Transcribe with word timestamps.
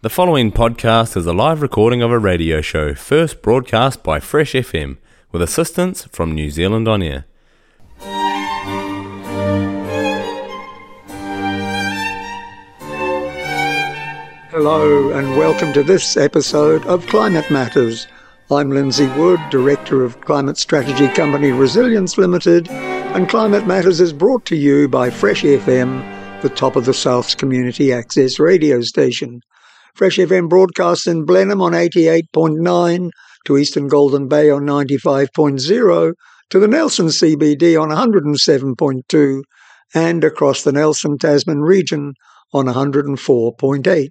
The 0.00 0.08
following 0.08 0.52
podcast 0.52 1.16
is 1.16 1.26
a 1.26 1.32
live 1.32 1.60
recording 1.60 2.02
of 2.02 2.12
a 2.12 2.20
radio 2.20 2.60
show 2.60 2.94
first 2.94 3.42
broadcast 3.42 4.04
by 4.04 4.20
Fresh 4.20 4.52
FM 4.52 4.98
with 5.32 5.42
assistance 5.42 6.04
from 6.12 6.30
New 6.30 6.50
Zealand 6.52 6.86
On 6.86 7.02
Air. 7.02 7.24
Hello, 14.52 15.10
and 15.10 15.36
welcome 15.36 15.72
to 15.72 15.82
this 15.82 16.16
episode 16.16 16.86
of 16.86 17.04
Climate 17.08 17.50
Matters. 17.50 18.06
I'm 18.52 18.70
Lindsay 18.70 19.08
Wood, 19.18 19.40
Director 19.50 20.04
of 20.04 20.20
Climate 20.20 20.58
Strategy 20.58 21.08
Company 21.08 21.50
Resilience 21.50 22.16
Limited, 22.16 22.68
and 22.68 23.28
Climate 23.28 23.66
Matters 23.66 24.00
is 24.00 24.12
brought 24.12 24.44
to 24.44 24.54
you 24.54 24.86
by 24.86 25.10
Fresh 25.10 25.42
FM, 25.42 26.40
the 26.40 26.50
top 26.50 26.76
of 26.76 26.84
the 26.84 26.94
South's 26.94 27.34
community 27.34 27.92
access 27.92 28.38
radio 28.38 28.80
station. 28.80 29.40
Fresh 29.98 30.18
FM 30.18 30.48
broadcasts 30.48 31.08
in 31.08 31.24
Blenheim 31.24 31.60
on 31.60 31.72
88.9, 31.72 33.10
to 33.44 33.58
Eastern 33.58 33.88
Golden 33.88 34.28
Bay 34.28 34.48
on 34.48 34.62
95.0, 34.62 36.12
to 36.50 36.58
the 36.60 36.68
Nelson 36.68 37.06
CBD 37.06 37.76
on 37.76 37.88
107.2, 37.88 39.42
and 39.96 40.22
across 40.22 40.62
the 40.62 40.70
Nelson 40.70 41.18
Tasman 41.18 41.62
region 41.62 42.12
on 42.52 42.66
104.8. 42.66 44.08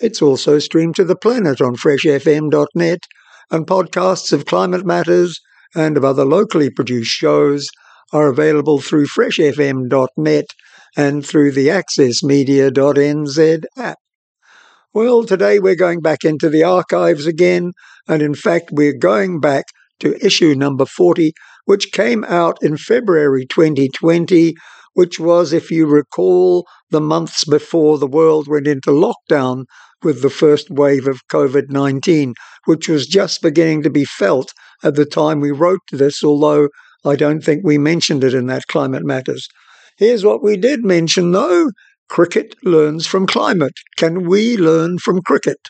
It's 0.00 0.20
also 0.20 0.58
streamed 0.58 0.96
to 0.96 1.04
the 1.04 1.14
planet 1.14 1.60
on 1.60 1.76
freshfm.net, 1.76 3.06
and 3.52 3.64
podcasts 3.64 4.32
of 4.32 4.44
Climate 4.46 4.84
Matters 4.84 5.38
and 5.72 5.96
of 5.96 6.04
other 6.04 6.24
locally 6.24 6.68
produced 6.68 7.12
shows 7.12 7.68
are 8.12 8.26
available 8.26 8.80
through 8.80 9.06
freshfm.net 9.06 10.46
and 10.96 11.24
through 11.24 11.52
the 11.52 11.68
accessmedia.nz 11.68 13.62
app. 13.76 13.98
Well, 14.94 15.24
today 15.24 15.58
we're 15.58 15.74
going 15.74 16.02
back 16.02 16.22
into 16.22 16.50
the 16.50 16.64
archives 16.64 17.26
again, 17.26 17.72
and 18.06 18.20
in 18.20 18.34
fact, 18.34 18.68
we're 18.70 18.92
going 18.92 19.40
back 19.40 19.64
to 20.00 20.22
issue 20.22 20.54
number 20.54 20.84
40, 20.84 21.32
which 21.64 21.92
came 21.92 22.24
out 22.24 22.58
in 22.60 22.76
February 22.76 23.46
2020, 23.46 24.52
which 24.92 25.18
was, 25.18 25.54
if 25.54 25.70
you 25.70 25.86
recall, 25.86 26.66
the 26.90 27.00
months 27.00 27.46
before 27.46 27.96
the 27.96 28.06
world 28.06 28.48
went 28.48 28.66
into 28.66 28.90
lockdown 28.90 29.64
with 30.02 30.20
the 30.20 30.28
first 30.28 30.68
wave 30.68 31.06
of 31.06 31.26
COVID 31.32 31.70
19, 31.70 32.34
which 32.66 32.86
was 32.86 33.06
just 33.06 33.40
beginning 33.40 33.82
to 33.84 33.90
be 33.90 34.04
felt 34.04 34.52
at 34.84 34.94
the 34.94 35.06
time 35.06 35.40
we 35.40 35.52
wrote 35.52 35.80
this, 35.90 36.22
although 36.22 36.68
I 37.02 37.16
don't 37.16 37.40
think 37.40 37.62
we 37.64 37.78
mentioned 37.78 38.24
it 38.24 38.34
in 38.34 38.44
that 38.48 38.66
Climate 38.66 39.06
Matters. 39.06 39.48
Here's 39.96 40.22
what 40.22 40.42
we 40.42 40.58
did 40.58 40.84
mention, 40.84 41.32
though 41.32 41.70
Cricket 42.08 42.54
learns 42.62 43.06
from 43.06 43.26
climate. 43.26 43.74
Can 43.96 44.28
we 44.28 44.56
learn 44.56 44.98
from 44.98 45.22
cricket? 45.22 45.68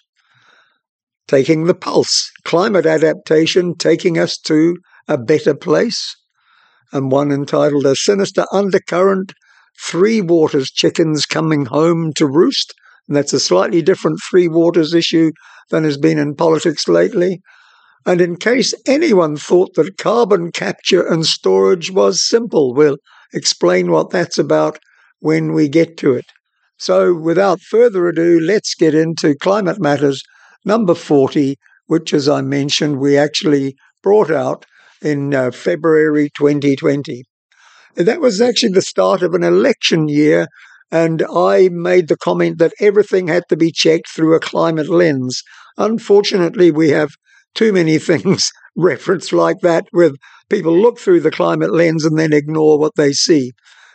Taking 1.29 1.65
the 1.65 1.75
pulse, 1.75 2.31
climate 2.45 2.87
adaptation 2.87 3.75
taking 3.77 4.19
us 4.19 4.39
to 4.39 4.77
a 5.09 5.17
better 5.17 5.55
place. 5.55 6.17
And 6.93 7.11
one 7.11 7.31
entitled 7.31 7.87
A 7.87 7.97
Sinister 7.97 8.45
Undercurrent 8.53 9.33
Three 9.81 10.21
Waters 10.21 10.71
Chickens 10.71 11.25
Coming 11.25 11.67
Home 11.67 12.13
to 12.15 12.27
Roost. 12.27 12.75
And 13.09 13.17
that's 13.17 13.33
a 13.33 13.41
slightly 13.41 13.83
different 13.83 14.21
Three 14.29 14.49
Waters 14.49 14.95
issue 14.95 15.33
than 15.71 15.85
has 15.85 15.97
been 15.97 16.19
in 16.19 16.35
politics 16.35 16.89
lately. 16.89 17.41
And 18.05 18.21
in 18.21 18.37
case 18.37 18.75
anyone 18.87 19.37
thought 19.37 19.75
that 19.75 19.97
carbon 19.97 20.51
capture 20.51 21.07
and 21.07 21.25
storage 21.25 21.91
was 21.91 22.27
simple, 22.27 22.75
we'll 22.75 22.99
explain 23.33 23.91
what 23.91 24.11
that's 24.11 24.39
about 24.39 24.79
when 25.23 25.53
we 25.53 25.69
get 25.69 25.97
to 25.97 26.15
it. 26.15 26.27
So, 26.79 27.15
without 27.15 27.61
further 27.61 28.09
ado, 28.09 28.41
let's 28.41 28.75
get 28.75 28.93
into 28.93 29.37
Climate 29.37 29.81
Matters 29.81 30.21
number 30.65 30.97
40, 30.97 31.57
which, 31.87 32.13
as 32.13 32.29
I 32.29 32.41
mentioned, 32.41 32.99
we 32.99 33.17
actually 33.17 33.77
brought 34.03 34.33
out 34.33 34.67
in 35.01 35.33
uh, 35.33 35.53
February 35.53 36.29
2020. 36.37 37.23
That 37.95 38.21
was 38.21 38.41
actually 38.41 38.73
the 38.73 38.83
start 38.83 39.23
of 39.23 39.33
an 39.35 39.45
election 39.45 40.09
year, 40.09 40.49
and 40.91 41.25
I 41.33 41.69
made 41.71 42.09
the 42.09 42.17
comment 42.17 42.59
that 42.59 42.75
everything 42.81 43.29
had 43.29 43.45
to 43.49 43.57
be 43.57 43.71
checked 43.71 44.09
through 44.09 44.35
a 44.35 44.41
climate 44.41 44.89
lens. 44.89 45.41
Unfortunately, 45.79 46.73
we 46.73 46.89
have 46.91 47.11
too 47.55 47.73
many 47.73 47.99
things 48.11 48.51
referenced 48.75 49.33
like 49.33 49.61
that, 49.63 49.87
with 49.93 50.17
people 50.49 50.77
look 50.77 50.99
through 50.99 51.21
the 51.21 51.31
climate 51.31 51.73
lens 51.73 52.05
and 52.05 52.19
then 52.19 52.33
ignore 52.33 52.77
what 52.77 52.97
they 52.97 53.13
see. 53.13 53.53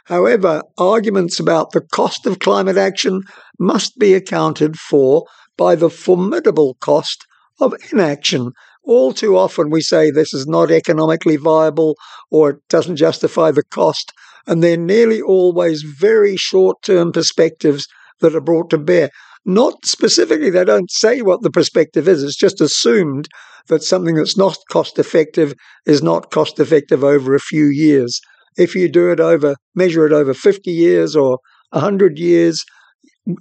However, 0.08 0.62
arguments 0.78 1.38
about 1.38 1.72
the 1.72 1.82
cost 1.82 2.26
of 2.26 2.40
climate 2.40 2.78
action 2.78 3.24
must 3.60 4.00
be 4.00 4.14
accounted 4.14 4.78
for 4.78 5.26
by 5.58 5.76
the 5.76 5.90
formidable 5.90 6.78
cost 6.80 7.26
of 7.60 7.76
inaction. 7.92 8.52
All 8.86 9.12
too 9.12 9.36
often 9.38 9.70
we 9.70 9.82
say 9.82 10.10
this 10.10 10.34
is 10.34 10.48
not 10.48 10.72
economically 10.72 11.36
viable 11.36 11.98
or 12.32 12.52
it 12.52 12.58
doesn't 12.70 12.96
justify 12.96 13.52
the 13.52 13.64
cost, 13.64 14.14
and 14.46 14.64
they're 14.64 14.78
nearly 14.78 15.22
always 15.22 15.82
very 15.82 16.38
short 16.38 16.82
term 16.84 17.12
perspectives 17.12 17.86
that 18.22 18.34
are 18.34 18.40
brought 18.40 18.70
to 18.70 18.78
bear. 18.78 19.10
Not 19.44 19.86
specifically, 19.86 20.50
they 20.50 20.64
don't 20.64 20.90
say 20.90 21.22
what 21.22 21.42
the 21.42 21.52
perspective 21.52 22.08
is, 22.08 22.24
it's 22.24 22.38
just 22.38 22.62
assumed 22.62 23.28
that 23.68 23.84
something 23.84 24.16
that's 24.16 24.38
not 24.38 24.58
cost 24.72 25.00
effective 25.00 25.54
is 25.86 26.02
not 26.02 26.32
cost 26.32 26.62
effective 26.62 27.04
over 27.04 27.36
a 27.36 27.42
few 27.42 27.66
years. 27.66 28.22
If 28.58 28.76
you 28.76 28.90
do 28.90 29.12
it 29.12 29.20
over, 29.20 29.56
measure 29.76 30.06
it 30.06 30.14
over 30.14 30.34
50 30.34 30.72
years 30.72 31.16
or 31.16 31.40
100 31.72 32.18
years 32.18 32.64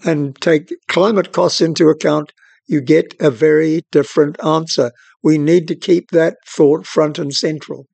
and 0.04 0.36
take 0.40 0.74
climate 0.88 1.32
costs 1.32 1.60
into 1.60 1.88
account, 1.88 2.32
you 2.66 2.80
get 2.80 3.14
a 3.20 3.30
very 3.30 3.82
different 3.92 4.42
answer. 4.44 4.90
We 5.22 5.38
need 5.38 5.68
to 5.68 5.76
keep 5.76 6.10
that 6.10 6.36
thought 6.46 6.86
front 6.86 7.18
and 7.18 7.32
central. 7.32 7.86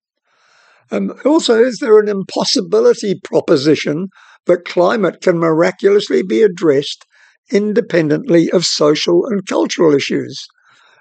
Um, 0.90 1.14
also, 1.24 1.62
is 1.62 1.78
there 1.78 1.98
an 1.98 2.08
impossibility 2.08 3.20
proposition 3.24 4.08
that 4.46 4.64
climate 4.64 5.20
can 5.22 5.38
miraculously 5.38 6.22
be 6.22 6.42
addressed 6.42 7.04
independently 7.50 8.50
of 8.50 8.64
social 8.66 9.26
and 9.26 9.46
cultural 9.46 9.94
issues? 9.94 10.46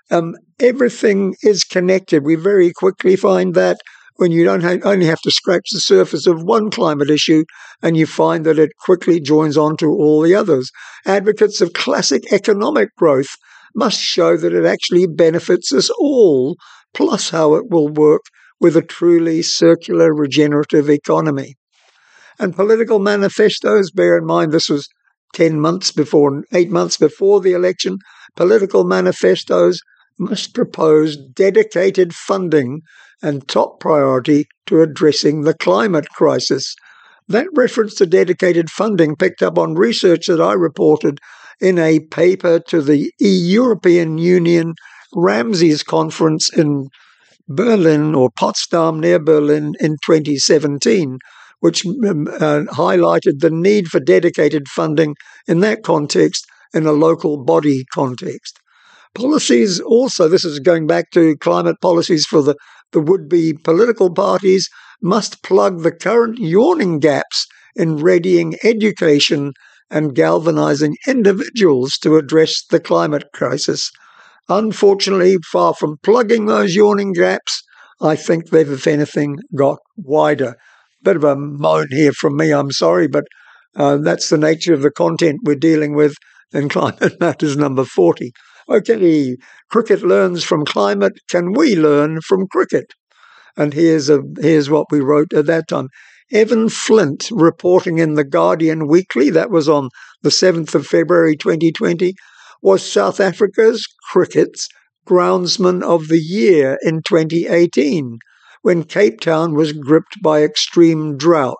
Um, 0.09 0.36
everything 0.59 1.36
is 1.42 1.64
connected. 1.64 2.24
We 2.26 2.36
very 2.36 2.72
quickly 2.72 3.16
find 3.16 3.53
that 3.56 3.80
when 4.22 4.32
you 4.32 4.44
don't 4.44 4.62
ha- 4.62 4.78
only 4.84 5.08
have 5.08 5.20
to 5.20 5.32
scratch 5.32 5.68
the 5.72 5.80
surface 5.80 6.28
of 6.28 6.44
one 6.44 6.70
climate 6.70 7.09
issue 7.09 7.44
and 7.82 7.98
you 7.98 8.06
find 8.06 8.46
that 8.46 8.59
it 8.59 8.70
quickly 8.78 9.20
joins 9.20 9.58
on 9.58 9.76
to 9.76 9.88
all 9.88 10.22
the 10.22 10.36
others. 10.36 10.70
Advocates 11.08 11.59
of 11.59 11.74
classic 11.74 12.32
economic 12.32 12.96
growth 12.96 13.36
must 13.74 14.00
show 14.00 14.38
that 14.38 14.54
it 14.54 14.64
actually 14.64 15.08
benefits 15.08 15.74
us 15.74 15.90
all, 15.98 16.56
plus 16.94 17.32
how 17.32 17.56
it 17.56 17.72
will 17.72 17.88
work 17.88 18.22
with 18.59 18.78
a 18.78 18.84
truly 18.84 19.42
circular 19.42 20.14
regenerative 20.14 20.88
economy. 20.88 21.56
And 22.38 22.56
political 22.56 23.00
manifestos, 23.00 23.90
bear 23.90 24.20
in 24.20 24.26
mind 24.28 24.52
this 24.52 24.70
was 24.70 24.88
10 25.34 25.59
months 25.59 25.92
before, 25.92 26.44
eight 26.53 26.70
months 26.70 26.96
before 26.96 27.42
the 27.42 27.53
election, 27.53 27.98
political 28.36 28.84
manifestos 28.84 29.80
must 30.20 30.53
propose 30.53 31.18
dedicated 31.18 32.14
funding 32.14 32.82
and 33.22 33.48
top 33.48 33.80
priority 33.80 34.46
to 34.68 34.82
addressing 34.82 35.42
the 35.42 35.54
climate 35.54 36.09
crisis. 36.09 36.76
That 37.28 37.48
reference 37.56 37.96
to 37.96 38.06
dedicated 38.06 38.70
funding 38.70 39.16
picked 39.16 39.42
up 39.42 39.58
on 39.58 39.76
research 39.76 40.26
that 40.28 40.42
I 40.42 40.54
reported 40.54 41.20
in 41.59 41.78
a 41.78 42.00
paper 42.00 42.59
to 42.68 42.82
the 42.82 43.12
European 43.20 44.18
Union 44.18 44.74
Ramses 45.14 45.84
conference 45.84 46.52
in 46.56 46.88
Berlin 47.48 48.16
or 48.16 48.30
Potsdam 48.32 49.00
near 49.00 49.20
Berlin 49.20 49.74
in 49.80 49.98
2017, 50.06 51.20
which 51.59 51.86
um, 51.86 52.28
uh, 52.28 52.64
highlighted 52.72 53.40
the 53.40 53.52
need 53.52 53.88
for 53.88 54.00
dedicated 54.00 54.68
funding 54.68 55.16
in 55.48 55.59
that 55.59 55.84
context 55.84 56.46
in 56.74 56.86
a 56.86 56.92
local 56.92 57.44
body 57.44 57.86
context. 57.94 58.59
Policies 59.14 59.79
also, 59.82 60.28
this 60.28 60.46
is 60.46 60.59
going 60.59 60.88
back 60.88 61.12
to 61.12 61.35
climate 61.38 61.76
policies 61.82 62.26
for 62.26 62.41
the 62.41 62.56
the 62.91 62.99
would 62.99 63.29
be 63.29 63.53
political 63.53 64.09
parties 64.11 64.70
must 65.02 65.43
plug 65.43 65.82
the 65.82 65.91
current 65.91 66.38
yawning 66.38 66.99
gaps 66.99 67.47
in 67.76 67.97
readying 67.97 68.55
education 68.64 69.53
and 69.90 70.16
galvanizing 70.16 70.96
individuals 71.08 71.97
to 71.97 72.17
address 72.17 72.64
the 72.70 72.79
climate 72.79 73.26
crisis. 73.34 73.91
Unfortunately, 74.47 75.38
far 75.52 75.73
from 75.73 75.97
plugging 76.03 76.46
those 76.46 76.76
yawning 76.76 77.14
gaps, 77.14 77.64
I 78.02 78.16
think 78.16 78.49
they've, 78.49 78.70
if 78.70 78.88
anything, 78.88 79.37
got 79.55 79.79
wider. 79.97 80.55
Bit 81.03 81.17
of 81.17 81.23
a 81.23 81.35
moan 81.35 81.87
here 81.91 82.14
from 82.14 82.37
me, 82.37 82.52
I'm 82.52 82.72
sorry, 82.72 83.08
but 83.08 83.26
uh, 83.76 83.97
that's 83.97 84.29
the 84.29 84.37
nature 84.37 84.73
of 84.73 84.82
the 84.82 84.91
content 84.91 85.40
we're 85.44 85.55
dealing 85.55 85.96
with 85.96 86.16
in 86.53 86.70
Climate 86.70 87.20
Matters 87.20 87.58
number 87.58 87.85
40. 87.85 88.32
Okay, 88.69 89.37
cricket 89.69 90.02
learns 90.03 90.43
from 90.43 90.66
climate. 90.66 91.13
Can 91.29 91.53
we 91.53 91.75
learn 91.75 92.22
from 92.22 92.47
cricket? 92.47 92.93
And 93.58 93.73
here's 93.73 94.09
a 94.09 94.22
here's 94.40 94.69
what 94.69 94.87
we 94.91 94.99
wrote 94.99 95.34
at 95.34 95.47
that 95.47 95.67
time. 95.67 95.90
Evan 96.31 96.69
Flint 96.69 97.29
reporting 97.31 97.97
in 97.97 98.13
the 98.13 98.23
Guardian 98.23 98.87
Weekly, 98.87 99.29
that 99.31 99.52
was 99.52 99.67
on 99.67 99.90
the 100.22 100.29
7th 100.29 100.73
of 100.75 100.87
February 100.87 101.35
2020. 101.35 102.13
was 102.61 102.90
South 102.90 103.19
Africa's 103.19 103.85
cricket's 104.11 104.69
groundsman 105.05 105.84
of 105.84 106.08
the 106.08 106.19
year 106.19 106.78
in 106.84 107.02
2018 107.02 108.19
when 108.61 108.84
Cape 108.84 109.19
Town 109.19 109.55
was 109.55 109.73
gripped 109.73 110.22
by 110.22 110.43
extreme 110.43 111.17
drought. 111.17 111.58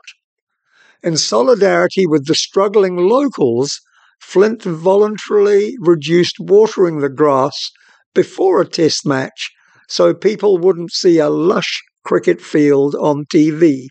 In 1.04 1.18
solidarity 1.18 2.06
with 2.06 2.28
the 2.28 2.36
struggling 2.36 2.96
locals, 2.96 3.82
Flint 4.22 4.64
voluntarily 4.64 5.76
reduced 5.80 6.36
watering 6.40 7.00
the 7.00 7.10
grass 7.10 7.72
before 8.14 8.62
a 8.62 8.68
test 8.68 9.06
match 9.06 9.52
so 9.90 10.14
people 10.14 10.58
wouldn't 10.58 10.92
see 10.92 11.18
a 11.18 11.30
lush 11.30 11.82
cricket 12.06 12.40
field 12.40 12.96
on 12.96 13.26
TV. 13.26 13.88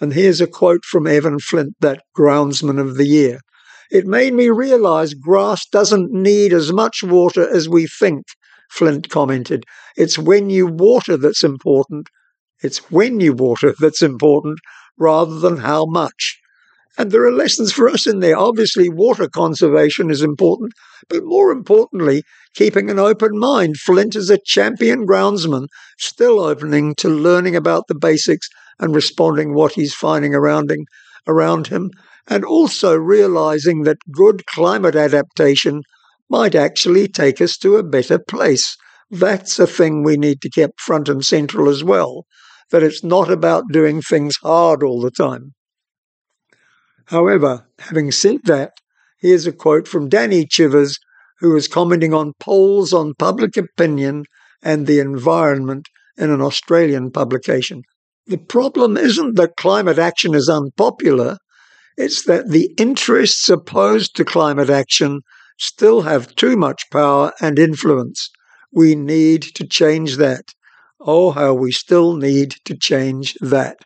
And 0.00 0.12
here's 0.12 0.40
a 0.40 0.46
quote 0.46 0.84
from 0.84 1.06
Evan 1.06 1.38
Flint, 1.38 1.74
that 1.80 2.02
groundsman 2.16 2.78
of 2.78 2.96
the 2.96 3.06
year. 3.06 3.40
It 3.90 4.06
made 4.06 4.34
me 4.34 4.48
realize 4.48 5.14
grass 5.14 5.66
doesn't 5.66 6.12
need 6.12 6.52
as 6.52 6.72
much 6.72 7.02
water 7.02 7.48
as 7.48 7.68
we 7.68 7.86
think, 7.86 8.24
Flint 8.70 9.10
commented. 9.10 9.64
It's 9.96 10.18
when 10.18 10.50
you 10.50 10.66
water 10.66 11.16
that's 11.16 11.44
important. 11.44 12.08
It's 12.62 12.90
when 12.90 13.20
you 13.20 13.32
water 13.32 13.74
that's 13.78 14.02
important 14.02 14.58
rather 14.98 15.38
than 15.38 15.58
how 15.58 15.86
much. 15.86 16.38
And 16.98 17.10
there 17.10 17.24
are 17.24 17.32
lessons 17.32 17.72
for 17.72 17.88
us 17.88 18.06
in 18.06 18.20
there. 18.20 18.36
Obviously, 18.36 18.90
water 18.90 19.28
conservation 19.28 20.10
is 20.10 20.22
important, 20.22 20.72
but 21.08 21.24
more 21.24 21.50
importantly, 21.50 22.22
keeping 22.54 22.90
an 22.90 22.98
open 22.98 23.38
mind. 23.38 23.78
Flint 23.78 24.14
is 24.14 24.28
a 24.28 24.38
champion 24.44 25.06
groundsman, 25.06 25.68
still 25.98 26.38
opening 26.38 26.94
to 26.96 27.08
learning 27.08 27.56
about 27.56 27.84
the 27.88 27.94
basics 27.94 28.46
and 28.78 28.94
responding 28.94 29.54
what 29.54 29.72
he's 29.72 29.94
finding 29.94 30.34
around 30.34 30.70
him, 30.70 30.84
around 31.26 31.68
him, 31.68 31.90
and 32.28 32.44
also 32.44 32.94
realizing 32.94 33.84
that 33.84 33.98
good 34.10 34.44
climate 34.46 34.94
adaptation 34.94 35.82
might 36.28 36.54
actually 36.54 37.08
take 37.08 37.40
us 37.40 37.56
to 37.56 37.76
a 37.76 37.82
better 37.82 38.18
place. 38.18 38.76
That's 39.10 39.58
a 39.58 39.66
thing 39.66 40.02
we 40.02 40.16
need 40.16 40.42
to 40.42 40.50
keep 40.50 40.78
front 40.78 41.08
and 41.08 41.24
central 41.24 41.68
as 41.68 41.82
well, 41.82 42.26
that 42.70 42.82
it's 42.82 43.02
not 43.02 43.30
about 43.30 43.72
doing 43.72 44.02
things 44.02 44.36
hard 44.42 44.82
all 44.82 45.00
the 45.00 45.10
time. 45.10 45.54
However, 47.06 47.66
having 47.78 48.12
said 48.12 48.40
that, 48.44 48.74
here's 49.18 49.46
a 49.46 49.52
quote 49.52 49.88
from 49.88 50.08
Danny 50.08 50.46
Chivers, 50.46 50.98
who 51.40 51.50
was 51.52 51.66
commenting 51.66 52.14
on 52.14 52.34
polls 52.38 52.92
on 52.92 53.14
public 53.18 53.56
opinion 53.56 54.24
and 54.62 54.86
the 54.86 55.00
environment 55.00 55.88
in 56.16 56.30
an 56.30 56.40
Australian 56.40 57.10
publication. 57.10 57.82
The 58.26 58.38
problem 58.38 58.96
isn't 58.96 59.34
that 59.36 59.56
climate 59.56 59.98
action 59.98 60.34
is 60.34 60.48
unpopular, 60.48 61.38
it's 61.96 62.24
that 62.26 62.50
the 62.50 62.72
interests 62.78 63.48
opposed 63.48 64.14
to 64.16 64.24
climate 64.24 64.70
action 64.70 65.22
still 65.58 66.02
have 66.02 66.34
too 66.36 66.56
much 66.56 66.88
power 66.90 67.32
and 67.40 67.58
influence. 67.58 68.30
We 68.72 68.94
need 68.94 69.42
to 69.54 69.66
change 69.66 70.16
that. 70.16 70.54
Oh, 71.00 71.32
how 71.32 71.54
we 71.54 71.72
still 71.72 72.16
need 72.16 72.54
to 72.64 72.76
change 72.76 73.34
that 73.40 73.78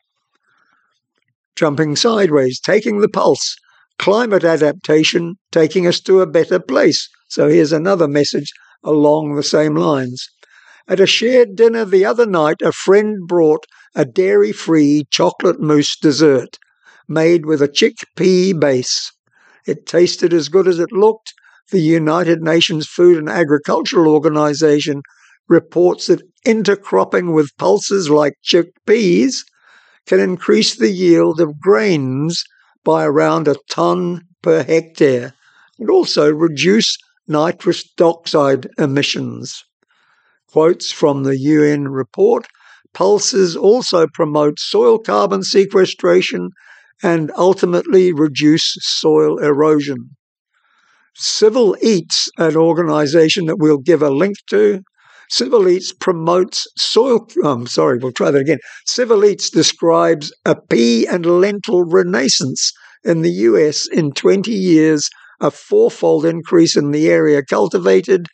jumping 1.56 1.97
sideways, 1.97 2.61
taking 2.61 3.00
the 3.00 3.08
pulse, 3.08 3.56
climate 3.99 4.44
adaptation 4.44 5.35
taking 5.50 5.87
us 5.87 6.00
to 6.00 6.20
a 6.20 6.26
better 6.26 6.61
place. 6.61 7.08
So 7.29 7.49
here's 7.49 7.73
another 7.73 8.06
message 8.06 8.53
along 8.85 9.35
the 9.35 9.43
same 9.43 9.75
lines. 9.75 10.29
At 10.88 11.00
a 11.00 11.06
shared 11.06 11.56
dinner 11.56 11.85
the 11.85 12.05
other 12.05 12.26
night, 12.26 12.62
a 12.62 12.70
friend 12.70 13.26
brought 13.26 13.67
a 13.94 14.05
dairy 14.05 14.53
free 14.53 15.05
chocolate 15.11 15.61
mousse 15.61 15.97
dessert 15.97 16.58
made 17.08 17.47
with 17.47 17.62
a 17.62 17.69
chickpea 17.69 18.59
base. 18.59 19.11
It 19.67 19.87
tasted 19.87 20.32
as 20.32 20.49
good 20.49 20.69
as 20.69 20.79
it 20.79 20.93
looked. 20.93 21.32
The 21.73 21.81
United 21.81 22.43
Nations 22.43 22.87
Food 22.87 23.19
and 23.19 23.29
Agricultural 23.29 24.12
Organization 24.12 25.02
reports 25.49 26.06
that 26.06 26.23
intercropping 26.47 27.35
with 27.35 27.56
pulses 27.59 28.09
like 28.09 28.35
chickpeas 28.44 29.43
can 30.06 30.20
increase 30.20 30.76
the 30.76 30.91
yield 30.91 31.41
of 31.41 31.61
grains 31.61 32.44
by 32.85 33.05
around 33.05 33.49
a 33.49 33.56
tonne 33.69 34.23
per 34.43 34.62
hectare 34.62 35.35
and 35.79 35.91
also 35.91 36.32
reduce 36.32 36.97
nitrous 37.26 37.85
oxide 38.00 38.69
emissions. 38.79 39.64
Quotes 40.49 40.93
from 40.93 41.25
the 41.25 41.37
UN 41.38 41.88
report 41.88 42.47
pulses 42.94 43.56
also 43.56 44.06
promote 44.14 44.58
soil 44.58 44.99
carbon 44.99 45.43
sequestration 45.43 46.50
and 47.02 47.31
ultimately 47.37 48.12
reduce 48.12 48.75
soil 48.81 49.38
erosion. 49.38 50.17
Civil 51.14 51.76
Eats, 51.82 52.31
an 52.38 52.56
organization 52.56 53.47
that 53.47 53.59
we'll 53.59 53.79
give 53.79 54.02
a 54.02 54.11
link 54.11 54.37
to, 54.50 54.82
Civil 55.28 55.69
Eats 55.69 55.93
promotes 55.93 56.67
soil. 56.76 57.26
I'm 57.44 57.67
sorry, 57.67 57.99
we'll 57.99 58.12
try 58.12 58.31
that 58.31 58.40
again. 58.40 58.58
Civil 58.87 59.25
Eats 59.25 59.50
describes 59.50 60.32
a 60.44 60.55
pea 60.55 61.06
and 61.06 61.26
lentil 61.26 61.84
renaissance 61.84 62.73
in 63.05 63.23
the 63.23 63.31
US 63.31 63.87
in 63.88 64.12
20 64.12 64.52
years, 64.52 65.08
a 65.40 65.50
fourfold 65.50 66.25
increase 66.25 66.76
in 66.76 66.90
the 66.90 67.08
area 67.08 67.43
cultivated, 67.43 68.26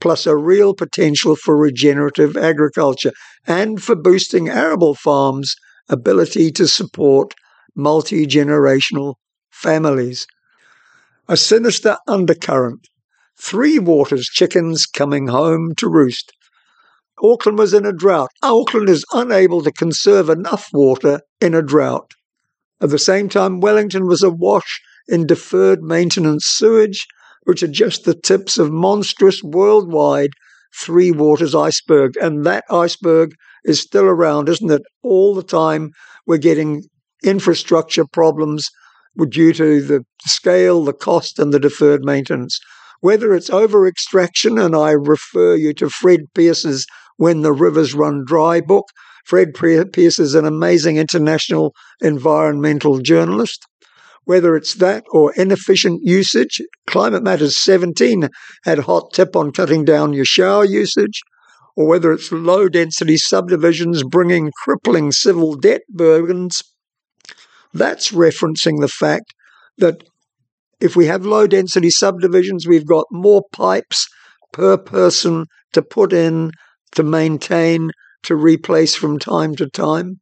plus 0.00 0.26
a 0.26 0.36
real 0.36 0.74
potential 0.74 1.36
for 1.36 1.56
regenerative 1.56 2.36
agriculture 2.36 3.12
and 3.46 3.82
for 3.82 3.94
boosting 3.94 4.48
arable 4.48 4.94
farms' 4.94 5.54
ability 5.88 6.50
to 6.52 6.66
support 6.66 7.34
multi 7.76 8.26
generational 8.26 9.14
families. 9.50 10.26
A 11.28 11.36
sinister 11.36 11.96
undercurrent. 12.08 12.88
Three 13.38 13.78
Waters 13.78 14.26
chickens 14.26 14.86
coming 14.86 15.28
home 15.28 15.74
to 15.76 15.88
roost. 15.88 16.32
Auckland 17.22 17.58
was 17.58 17.74
in 17.74 17.84
a 17.84 17.92
drought. 17.92 18.30
Auckland 18.42 18.88
is 18.88 19.04
unable 19.12 19.62
to 19.62 19.72
conserve 19.72 20.28
enough 20.28 20.68
water 20.72 21.20
in 21.40 21.54
a 21.54 21.62
drought. 21.62 22.10
At 22.80 22.90
the 22.90 22.98
same 22.98 23.28
time, 23.28 23.60
Wellington 23.60 24.06
was 24.06 24.22
awash 24.22 24.80
in 25.08 25.26
deferred 25.26 25.82
maintenance 25.82 26.46
sewage, 26.46 27.06
which 27.44 27.62
are 27.62 27.68
just 27.68 28.04
the 28.04 28.14
tips 28.14 28.58
of 28.58 28.70
monstrous 28.70 29.42
worldwide 29.42 30.30
three 30.78 31.10
waters 31.10 31.54
iceberg. 31.54 32.16
And 32.20 32.44
that 32.46 32.64
iceberg 32.70 33.32
is 33.64 33.80
still 33.80 34.04
around, 34.04 34.48
isn't 34.48 34.70
it? 34.70 34.82
All 35.02 35.34
the 35.34 35.42
time 35.42 35.90
we're 36.26 36.38
getting 36.38 36.84
infrastructure 37.22 38.06
problems 38.06 38.68
due 39.28 39.52
to 39.52 39.82
the 39.82 40.04
scale, 40.26 40.84
the 40.84 40.92
cost, 40.92 41.38
and 41.38 41.52
the 41.52 41.60
deferred 41.60 42.04
maintenance. 42.04 42.58
Whether 43.00 43.34
it's 43.34 43.50
over 43.50 43.86
extraction, 43.86 44.58
and 44.58 44.76
I 44.76 44.92
refer 44.92 45.54
you 45.56 45.74
to 45.74 45.90
Fred 45.90 46.20
Pearce's 46.34 46.86
when 47.20 47.42
the 47.42 47.52
Rivers 47.52 47.92
Run 47.92 48.24
Dry 48.26 48.62
book. 48.62 48.86
Fred 49.26 49.52
Pearce 49.52 50.18
is 50.18 50.34
an 50.34 50.46
amazing 50.46 50.96
international 50.96 51.74
environmental 52.00 52.98
journalist. 52.98 53.66
Whether 54.24 54.56
it's 54.56 54.72
that 54.76 55.04
or 55.12 55.34
inefficient 55.34 56.00
usage, 56.02 56.62
Climate 56.86 57.22
Matters 57.22 57.58
17 57.58 58.30
had 58.64 58.78
a 58.78 58.82
hot 58.82 59.12
tip 59.12 59.36
on 59.36 59.52
cutting 59.52 59.84
down 59.84 60.14
your 60.14 60.24
shower 60.24 60.64
usage, 60.64 61.20
or 61.76 61.86
whether 61.86 62.10
it's 62.10 62.32
low 62.32 62.70
density 62.70 63.18
subdivisions 63.18 64.02
bringing 64.02 64.50
crippling 64.64 65.12
civil 65.12 65.56
debt 65.56 65.82
burdens, 65.90 66.62
that's 67.74 68.12
referencing 68.12 68.80
the 68.80 68.88
fact 68.88 69.34
that 69.76 70.02
if 70.80 70.96
we 70.96 71.04
have 71.04 71.26
low 71.26 71.46
density 71.46 71.90
subdivisions, 71.90 72.66
we've 72.66 72.86
got 72.86 73.04
more 73.10 73.42
pipes 73.52 74.08
per 74.54 74.78
person 74.78 75.44
to 75.74 75.82
put 75.82 76.14
in 76.14 76.52
to 76.92 77.02
maintain, 77.02 77.90
to 78.24 78.36
replace 78.36 78.94
from 78.94 79.18
time 79.18 79.54
to 79.56 79.68
time. 79.68 80.20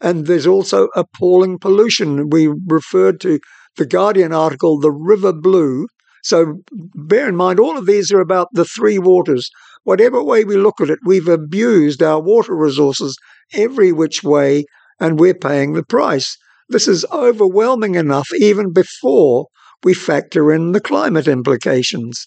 And 0.00 0.26
there's 0.26 0.46
also 0.46 0.88
appalling 0.96 1.58
pollution. 1.58 2.30
We 2.30 2.48
referred 2.66 3.20
to 3.20 3.38
the 3.76 3.86
Guardian 3.86 4.32
article, 4.32 4.78
The 4.78 4.90
River 4.90 5.32
Blue. 5.32 5.86
So 6.22 6.62
bear 6.94 7.28
in 7.28 7.36
mind, 7.36 7.60
all 7.60 7.78
of 7.78 7.86
these 7.86 8.12
are 8.12 8.20
about 8.20 8.48
the 8.52 8.64
three 8.64 8.98
waters. 8.98 9.50
Whatever 9.84 10.22
way 10.22 10.44
we 10.44 10.56
look 10.56 10.80
at 10.80 10.90
it, 10.90 10.98
we've 11.04 11.28
abused 11.28 12.02
our 12.02 12.20
water 12.20 12.54
resources 12.54 13.16
every 13.54 13.92
which 13.92 14.22
way, 14.22 14.64
and 14.98 15.18
we're 15.18 15.34
paying 15.34 15.72
the 15.72 15.82
price. 15.82 16.36
This 16.68 16.86
is 16.86 17.06
overwhelming 17.10 17.94
enough 17.94 18.28
even 18.38 18.72
before 18.72 19.46
we 19.82 19.94
factor 19.94 20.52
in 20.52 20.72
the 20.72 20.80
climate 20.80 21.26
implications 21.26 22.24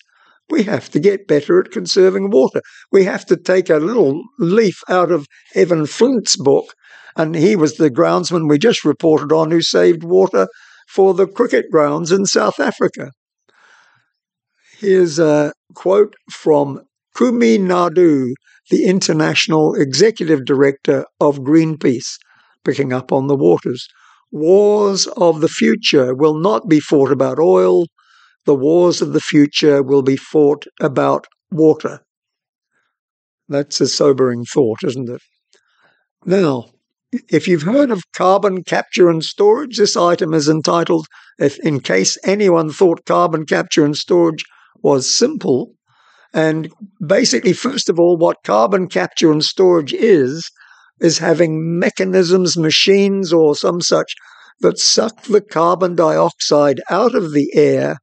we 0.50 0.63
have 0.63 0.89
to 0.91 1.00
get 1.00 1.27
better 1.27 1.59
at 1.59 1.71
conserving 1.71 2.29
water. 2.29 2.62
We 2.91 3.05
have 3.05 3.25
to 3.27 3.38
take 3.38 3.69
a 3.69 3.77
little 3.77 4.21
leaf 4.39 4.81
out 4.89 5.12
of 5.12 5.27
Evan 5.55 5.85
Flint's 5.85 6.35
book, 6.38 6.73
and 7.15 7.35
he 7.35 7.55
was 7.55 7.75
the 7.75 7.89
groundsman 7.89 8.50
we 8.50 8.57
just 8.57 8.85
reported 8.85 9.31
on 9.31 9.51
who 9.51 9.62
saved 9.62 10.03
water 10.03 10.47
for 10.88 11.13
the 11.13 11.27
cricket 11.27 11.65
grounds 11.71 12.12
in 12.12 12.25
South 12.25 12.59
Africa. 12.59 13.12
Here's 14.77 15.17
a 15.17 15.53
quote 15.75 16.13
from 16.29 16.81
Kumi 17.15 17.57
Naidoo, 17.57 18.33
the 18.69 18.85
International 18.85 19.75
Executive 19.75 20.45
Director 20.45 21.05
of 21.19 21.39
Greenpeace, 21.39 22.17
picking 22.65 22.91
up 22.91 23.12
on 23.12 23.27
the 23.27 23.35
waters. 23.35 23.88
Wars 24.31 25.07
of 25.17 25.41
the 25.41 25.47
future 25.47 26.15
will 26.15 26.35
not 26.35 26.67
be 26.67 26.79
fought 26.79 27.12
about 27.12 27.39
oil, 27.39 27.85
the 28.45 28.55
wars 28.55 29.01
of 29.01 29.13
the 29.13 29.21
future 29.21 29.81
will 29.81 30.01
be 30.01 30.17
fought 30.17 30.65
about 30.81 31.27
water. 31.51 32.01
That's 33.47 33.79
a 33.81 33.88
sobering 33.88 34.45
thought, 34.45 34.83
isn't 34.83 35.09
it? 35.09 35.21
Now, 36.25 36.65
if 37.29 37.47
you've 37.47 37.63
heard 37.63 37.91
of 37.91 38.12
carbon 38.13 38.63
capture 38.63 39.09
and 39.09 39.23
storage, 39.23 39.77
this 39.77 39.95
item 39.95 40.33
is 40.33 40.50
entitled, 40.50 41.07
if, 41.38 41.59
in 41.59 41.79
case 41.79 42.17
anyone 42.23 42.71
thought 42.71 43.05
carbon 43.05 43.45
capture 43.45 43.85
and 43.85 43.95
storage 43.95 44.43
was 44.81 45.15
simple. 45.15 45.73
And 46.33 46.71
basically, 47.05 47.53
first 47.53 47.89
of 47.89 48.00
all, 48.00 48.17
what 48.17 48.43
carbon 48.43 48.88
capture 48.88 49.31
and 49.31 49.43
storage 49.43 49.93
is, 49.93 50.50
is 51.00 51.19
having 51.19 51.79
mechanisms, 51.79 52.57
machines, 52.57 53.31
or 53.31 53.55
some 53.55 53.81
such 53.81 54.15
that 54.62 54.79
suck 54.79 55.23
the 55.23 55.41
carbon 55.41 55.95
dioxide 55.95 56.81
out 56.89 57.13
of 57.13 57.33
the 57.33 57.51
air 57.53 57.97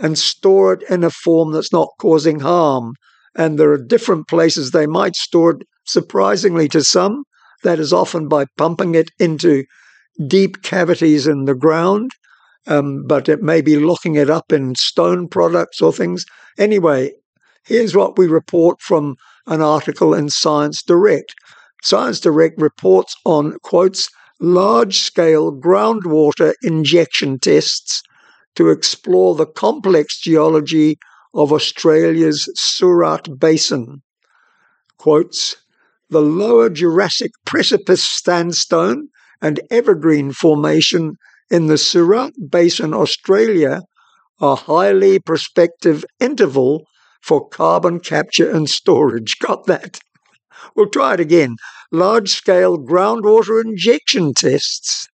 and 0.00 0.18
store 0.18 0.72
it 0.72 0.82
in 0.90 1.04
a 1.04 1.10
form 1.10 1.52
that's 1.52 1.72
not 1.72 1.90
causing 1.98 2.40
harm. 2.40 2.94
And 3.36 3.58
there 3.58 3.70
are 3.70 3.82
different 3.82 4.28
places 4.28 4.70
they 4.70 4.86
might 4.86 5.14
store 5.14 5.52
it, 5.52 5.66
surprisingly 5.84 6.68
to 6.68 6.82
some. 6.82 7.24
That 7.62 7.78
is 7.78 7.92
often 7.92 8.26
by 8.28 8.46
pumping 8.56 8.94
it 8.94 9.10
into 9.18 9.64
deep 10.26 10.62
cavities 10.62 11.26
in 11.26 11.44
the 11.44 11.54
ground, 11.54 12.10
um, 12.66 13.04
but 13.06 13.28
it 13.28 13.42
may 13.42 13.60
be 13.60 13.78
locking 13.78 14.16
it 14.16 14.30
up 14.30 14.52
in 14.52 14.74
stone 14.74 15.28
products 15.28 15.80
or 15.80 15.92
things. 15.92 16.24
Anyway, 16.58 17.12
here's 17.64 17.94
what 17.94 18.18
we 18.18 18.26
report 18.26 18.80
from 18.80 19.16
an 19.46 19.60
article 19.60 20.14
in 20.14 20.30
Science 20.30 20.82
Direct. 20.82 21.34
Science 21.82 22.20
Direct 22.20 22.60
reports 22.60 23.14
on, 23.24 23.58
quotes, 23.62 24.08
large 24.40 24.98
scale 24.98 25.52
groundwater 25.52 26.54
injection 26.62 27.38
tests 27.38 28.02
to 28.56 28.68
explore 28.68 29.34
the 29.34 29.46
complex 29.46 30.18
geology 30.20 30.98
of 31.34 31.52
Australia's 31.52 32.48
Surat 32.56 33.38
Basin. 33.38 34.02
Quotes, 34.98 35.56
the 36.10 36.20
lower 36.20 36.68
Jurassic 36.68 37.30
precipice 37.46 38.04
sandstone 38.04 39.08
and 39.40 39.60
evergreen 39.70 40.32
formation 40.32 41.14
in 41.50 41.66
the 41.66 41.78
Surat 41.78 42.32
Basin, 42.50 42.92
Australia, 42.92 43.82
are 44.40 44.56
highly 44.56 45.18
prospective 45.18 46.04
interval 46.18 46.84
for 47.22 47.48
carbon 47.48 48.00
capture 48.00 48.50
and 48.50 48.68
storage. 48.68 49.38
Got 49.40 49.66
that? 49.66 50.00
We'll 50.74 50.88
try 50.88 51.14
it 51.14 51.20
again. 51.20 51.56
Large 51.92 52.30
scale 52.30 52.78
groundwater 52.78 53.62
injection 53.62 54.34
tests. 54.34 55.08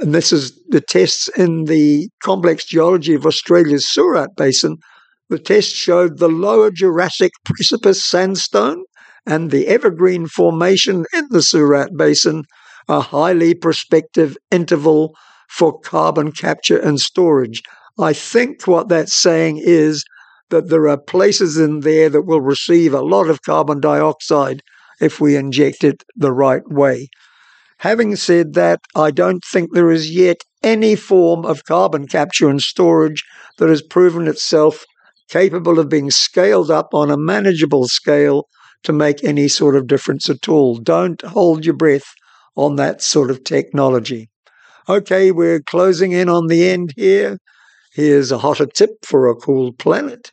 And 0.00 0.14
this 0.14 0.32
is 0.32 0.58
the 0.68 0.80
tests 0.80 1.28
in 1.36 1.64
the 1.64 2.08
complex 2.22 2.64
geology 2.64 3.14
of 3.14 3.26
Australia's 3.26 3.86
Surat 3.86 4.30
Basin. 4.34 4.78
The 5.28 5.38
test 5.38 5.74
showed 5.74 6.18
the 6.18 6.28
lower 6.28 6.70
Jurassic 6.70 7.32
precipice 7.44 8.02
sandstone 8.02 8.82
and 9.26 9.50
the 9.50 9.68
Evergreen 9.68 10.26
Formation 10.26 11.04
in 11.12 11.26
the 11.30 11.42
Surat 11.42 11.90
Basin 11.96 12.44
a 12.88 13.00
highly 13.00 13.54
prospective 13.54 14.36
interval 14.50 15.14
for 15.48 15.78
carbon 15.80 16.32
capture 16.32 16.78
and 16.78 16.98
storage. 16.98 17.62
I 17.98 18.14
think 18.14 18.66
what 18.66 18.88
that's 18.88 19.14
saying 19.14 19.60
is 19.62 20.02
that 20.48 20.70
there 20.70 20.88
are 20.88 20.98
places 20.98 21.58
in 21.58 21.80
there 21.80 22.08
that 22.08 22.22
will 22.22 22.40
receive 22.40 22.94
a 22.94 23.02
lot 23.02 23.28
of 23.28 23.42
carbon 23.42 23.80
dioxide 23.80 24.62
if 25.00 25.20
we 25.20 25.36
inject 25.36 25.84
it 25.84 26.02
the 26.16 26.32
right 26.32 26.66
way. 26.68 27.08
Having 27.80 28.16
said 28.16 28.52
that, 28.54 28.80
I 28.94 29.10
don't 29.10 29.42
think 29.42 29.72
there 29.72 29.90
is 29.90 30.10
yet 30.10 30.44
any 30.62 30.94
form 30.94 31.46
of 31.46 31.64
carbon 31.64 32.06
capture 32.06 32.50
and 32.50 32.60
storage 32.60 33.24
that 33.56 33.70
has 33.70 33.80
proven 33.80 34.28
itself 34.28 34.84
capable 35.30 35.78
of 35.78 35.88
being 35.88 36.10
scaled 36.10 36.70
up 36.70 36.92
on 36.92 37.10
a 37.10 37.16
manageable 37.16 37.88
scale 37.88 38.48
to 38.82 38.92
make 38.92 39.24
any 39.24 39.48
sort 39.48 39.76
of 39.76 39.86
difference 39.86 40.28
at 40.28 40.46
all. 40.46 40.76
Don't 40.76 41.22
hold 41.22 41.64
your 41.64 41.74
breath 41.74 42.04
on 42.54 42.76
that 42.76 43.00
sort 43.00 43.30
of 43.30 43.44
technology. 43.44 44.28
Okay, 44.86 45.30
we're 45.30 45.62
closing 45.62 46.12
in 46.12 46.28
on 46.28 46.48
the 46.48 46.68
end 46.68 46.92
here. 46.96 47.38
Here's 47.94 48.30
a 48.30 48.36
hotter 48.36 48.66
tip 48.66 49.06
for 49.06 49.26
a 49.26 49.34
cool 49.34 49.72
planet. 49.72 50.30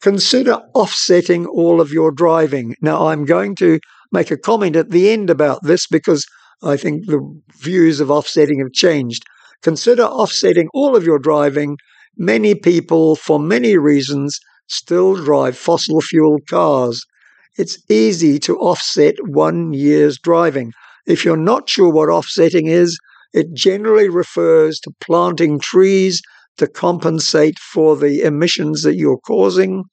Consider 0.00 0.54
offsetting 0.74 1.44
all 1.44 1.78
of 1.78 1.92
your 1.92 2.10
driving. 2.10 2.74
Now, 2.80 3.08
I'm 3.08 3.26
going 3.26 3.54
to 3.56 3.80
make 4.10 4.30
a 4.30 4.38
comment 4.38 4.76
at 4.76 4.88
the 4.88 5.10
end 5.10 5.28
about 5.28 5.62
this 5.62 5.86
because 5.86 6.24
I 6.62 6.76
think 6.76 7.06
the 7.06 7.20
views 7.58 8.00
of 8.00 8.10
offsetting 8.10 8.58
have 8.60 8.72
changed. 8.72 9.24
Consider 9.62 10.04
offsetting 10.04 10.68
all 10.74 10.96
of 10.96 11.04
your 11.04 11.18
driving. 11.18 11.76
Many 12.16 12.54
people, 12.54 13.16
for 13.16 13.38
many 13.38 13.76
reasons, 13.76 14.38
still 14.66 15.16
drive 15.16 15.56
fossil 15.56 16.00
fuel 16.00 16.38
cars 16.48 17.04
it's 17.56 17.78
easy 17.90 18.38
to 18.40 18.58
offset 18.58 19.16
one 19.26 19.72
year's 19.72 20.18
driving. 20.18 20.72
If 21.06 21.24
you're 21.24 21.36
not 21.36 21.68
sure 21.68 21.90
what 21.90 22.08
offsetting 22.08 22.66
is, 22.66 22.98
it 23.32 23.52
generally 23.52 24.08
refers 24.08 24.80
to 24.80 24.92
planting 25.00 25.58
trees 25.58 26.22
to 26.56 26.66
compensate 26.66 27.58
for 27.58 27.96
the 27.96 28.22
emissions 28.22 28.82
that 28.82 28.96
you're 28.96 29.18
causing. 29.18 29.84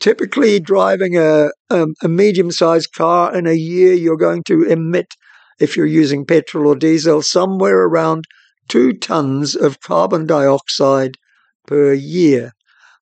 Typically, 0.00 0.60
driving 0.60 1.16
a, 1.16 1.50
um, 1.70 1.94
a, 2.02 2.06
a 2.06 2.08
medium 2.08 2.50
sized 2.50 2.92
car 2.94 3.34
in 3.34 3.46
a 3.46 3.54
year, 3.54 3.92
you're 3.92 4.16
going 4.16 4.42
to 4.44 4.62
emit, 4.62 5.14
if 5.60 5.76
you're 5.76 5.86
using 5.86 6.24
petrol 6.24 6.68
or 6.68 6.76
diesel, 6.76 7.22
somewhere 7.22 7.82
around 7.82 8.24
two 8.68 8.92
tons 8.92 9.54
of 9.56 9.80
carbon 9.80 10.26
dioxide 10.26 11.16
per 11.66 11.92
year. 11.92 12.52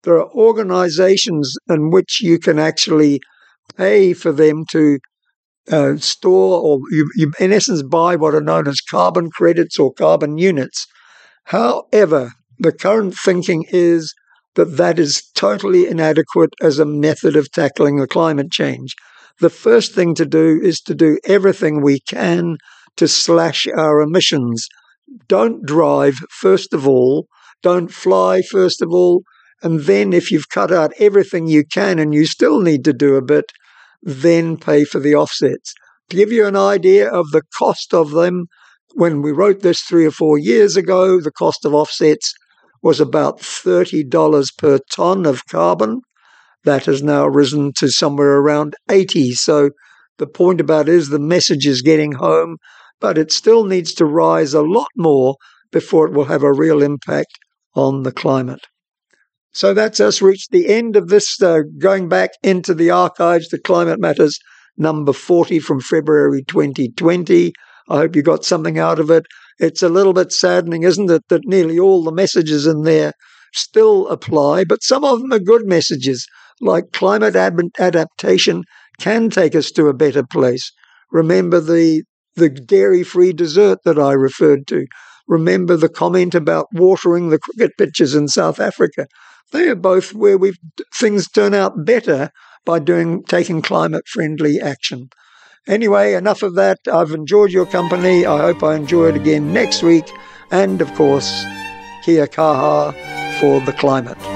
There 0.05 0.15
are 0.15 0.31
organizations 0.31 1.57
in 1.69 1.91
which 1.91 2.21
you 2.23 2.39
can 2.39 2.59
actually 2.59 3.21
pay 3.77 4.13
for 4.13 4.33
them 4.33 4.65
to 4.71 4.99
uh, 5.71 5.97
store 5.97 6.61
or 6.63 6.79
you, 6.91 7.11
you, 7.17 7.33
in 7.41 7.53
essence 7.53 7.83
buy 7.83 8.15
what 8.15 8.35
are 8.35 8.41
known 8.41 8.69
as 8.69 8.81
carbon 8.81 9.31
credits 9.31 9.79
or 9.79 9.93
carbon 9.93 10.39
units. 10.39 10.87
However, 11.45 12.33
the 12.59 12.73
current 12.73 13.15
thinking 13.17 13.65
is 13.71 14.15
that 14.55 14.77
that 14.77 14.99
is 14.99 15.23
totally 15.35 15.87
inadequate 15.87 16.55
as 16.63 16.79
a 16.79 16.85
method 16.85 17.37
of 17.37 17.51
tackling 17.53 17.97
the 17.97 18.07
climate 18.07 18.51
change. 18.51 18.95
The 19.41 19.51
first 19.51 19.95
thing 19.95 20.15
to 20.15 20.25
do 20.25 20.61
is 20.63 20.81
to 20.83 20.95
do 20.95 21.19
everything 21.25 21.83
we 21.83 22.01
can 22.01 22.57
to 22.97 23.07
slash 23.07 23.67
our 23.67 24.01
emissions. 24.01 24.67
Don't 25.29 25.65
drive, 25.65 26.17
first 26.31 26.73
of 26.73 26.89
all. 26.89 27.29
Don't 27.63 27.93
fly, 27.93 28.43
first 28.43 28.81
of 28.81 28.93
all. 28.93 29.23
And 29.63 29.81
then, 29.81 30.13
if 30.13 30.31
you've 30.31 30.49
cut 30.49 30.73
out 30.73 30.93
everything 30.99 31.47
you 31.47 31.65
can 31.65 31.99
and 31.99 32.15
you 32.15 32.27
still 32.27 32.61
need 32.61 32.85
to 32.85 32.93
do 32.93 33.17
a 33.17 33.23
bit, 33.23 33.53
then 34.03 34.57
pay 34.57 34.85
for 34.85 35.01
the 35.01 35.15
offsets. 35.15 35.75
To 36.11 36.17
give 36.17 36.31
you 36.31 36.47
an 36.47 36.57
idea 36.57 37.11
of 37.11 37.31
the 37.31 37.43
cost 37.59 37.93
of 37.93 38.11
them, 38.11 38.47
when 38.95 39.23
we 39.23 39.33
wrote 39.33 39.61
this 39.61 39.81
three 39.81 40.07
or 40.07 40.11
four 40.11 40.39
years 40.39 40.77
ago, 40.77 41.21
the 41.21 41.33
cost 41.33 41.65
of 41.65 41.75
offsets 41.75 42.33
was 42.83 43.01
about 43.01 43.41
$30 43.41 44.57
per 44.57 44.79
ton 44.91 45.27
of 45.27 45.47
carbon. 45.47 46.01
That 46.67 46.85
has 46.87 47.03
now 47.03 47.27
risen 47.27 47.73
to 47.79 47.89
somewhere 47.89 48.37
around 48.37 48.75
80. 48.91 49.33
So 49.33 49.71
the 50.19 50.27
point 50.27 50.61
about 50.61 50.89
is 50.89 51.09
the 51.09 51.19
message 51.19 51.67
is 51.67 51.81
getting 51.81 52.13
home, 52.13 52.57
but 53.01 53.17
it 53.17 53.33
still 53.33 53.65
needs 53.65 53.95
to 53.95 54.05
rise 54.05 54.53
a 54.53 54.63
lot 54.63 54.89
more 54.97 55.37
before 55.73 56.07
it 56.07 56.13
will 56.13 56.25
have 56.25 56.43
a 56.43 56.53
real 56.53 56.83
impact 56.83 57.39
on 57.75 58.03
the 58.03 58.13
climate. 58.13 58.61
So 59.53 59.73
that's 59.75 60.01
us 60.01 60.21
reached 60.21 60.51
the 60.51 60.69
end 60.69 60.97
of 60.97 61.09
this, 61.09 61.41
uh, 61.41 61.61
going 61.79 62.09
back 62.09 62.31
into 62.43 62.75
the 62.75 62.91
archives, 62.91 63.49
the 63.49 63.59
Climate 63.59 64.01
Matters 64.01 64.39
number 64.77 65.13
40 65.13 65.61
from 65.61 65.81
February 65.81 66.43
2020. 66.47 67.53
I 67.89 67.97
hope 67.97 68.17
you 68.17 68.23
got 68.23 68.45
something 68.45 68.79
out 68.79 68.99
of 68.99 69.11
it. 69.11 69.25
It's 69.59 69.83
a 69.83 69.89
little 69.89 70.13
bit 70.13 70.33
saddening, 70.33 70.83
isn't 70.83 71.11
it, 71.11 71.23
that 71.29 71.47
nearly 71.47 71.79
all 71.79 72.05
the 72.05 72.13
messages 72.13 72.67
in 72.67 72.83
there 72.83 73.13
still 73.55 74.09
apply, 74.09 74.65
but 74.65 74.83
some 74.83 75.05
of 75.05 75.21
them 75.21 75.33
are 75.33 75.39
good 75.39 75.67
messages, 75.67 76.27
like 76.61 76.93
climate 76.93 77.37
ad- 77.37 77.61
adaptation 77.79 78.65
can 78.99 79.31
take 79.31 79.55
us 79.55 79.71
to 79.73 79.89
a 79.89 79.95
better 79.95 80.25
place. 80.25 80.73
Remember 81.11 81.61
the 81.61 82.03
the 82.37 82.51
dairy-free 82.51 83.33
dessert 83.33 83.79
that 83.85 83.99
I 83.99 84.13
referred 84.13 84.67
to. 84.67 84.87
Remember 85.27 85.77
the 85.77 85.89
comment 85.89 86.35
about 86.35 86.67
watering 86.73 87.31
the 87.31 87.39
cricket 87.39 87.73
pitches 87.79 88.15
in 88.15 88.29
South 88.29 88.61
Africa. 88.61 89.07
They 89.53 89.69
are 89.69 89.75
both 89.75 90.13
where 90.13 90.37
we 90.37 90.53
things 90.95 91.29
turn 91.29 91.55
out 91.55 91.85
better 91.85 92.31
by 92.65 92.79
doing 92.79 93.25
taking 93.25 93.63
climate 93.63 94.07
friendly 94.07 94.61
action. 94.61 95.09
Anyway, 95.67 96.15
enough 96.15 96.43
of 96.43 96.55
that. 96.55 96.79
I've 96.93 97.11
enjoyed 97.11 97.51
your 97.51 97.67
company. 97.67 98.27
I 98.27 98.39
hope 98.39 98.63
I 98.63 98.77
enjoy 98.77 99.09
it 99.09 99.17
again 99.17 99.53
next 99.53 99.83
week. 99.83 100.09
And 100.51 100.81
of 100.81 100.93
course, 100.95 101.45
kia 102.05 102.27
kaha 102.27 102.93
for 103.41 103.61
the 103.61 103.73
climate. 103.73 104.36